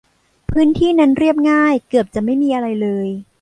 [0.49, 3.07] พื้นที่นั้นเรียบง่าย เกือบจะไม่มีอะไรเลย